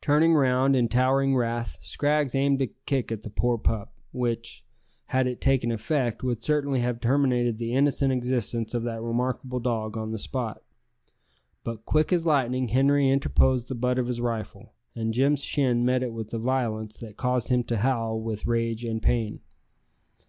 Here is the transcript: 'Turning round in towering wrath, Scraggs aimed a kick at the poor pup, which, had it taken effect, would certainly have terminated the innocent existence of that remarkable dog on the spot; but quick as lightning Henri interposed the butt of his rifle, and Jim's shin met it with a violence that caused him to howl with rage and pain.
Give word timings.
'Turning 0.00 0.32
round 0.34 0.76
in 0.76 0.86
towering 0.86 1.34
wrath, 1.34 1.76
Scraggs 1.80 2.36
aimed 2.36 2.62
a 2.62 2.68
kick 2.68 3.10
at 3.10 3.22
the 3.24 3.28
poor 3.30 3.58
pup, 3.58 3.92
which, 4.12 4.64
had 5.06 5.26
it 5.26 5.40
taken 5.40 5.72
effect, 5.72 6.22
would 6.22 6.44
certainly 6.44 6.78
have 6.78 7.00
terminated 7.00 7.58
the 7.58 7.72
innocent 7.74 8.12
existence 8.12 8.74
of 8.74 8.84
that 8.84 9.02
remarkable 9.02 9.58
dog 9.58 9.96
on 9.96 10.12
the 10.12 10.18
spot; 10.20 10.62
but 11.64 11.84
quick 11.84 12.12
as 12.12 12.24
lightning 12.24 12.68
Henri 12.68 13.08
interposed 13.08 13.66
the 13.66 13.74
butt 13.74 13.98
of 13.98 14.06
his 14.06 14.20
rifle, 14.20 14.72
and 14.94 15.12
Jim's 15.12 15.42
shin 15.42 15.84
met 15.84 16.00
it 16.00 16.12
with 16.12 16.32
a 16.32 16.38
violence 16.38 16.96
that 16.98 17.16
caused 17.16 17.48
him 17.48 17.64
to 17.64 17.78
howl 17.78 18.20
with 18.20 18.46
rage 18.46 18.84
and 18.84 19.02
pain. 19.02 19.40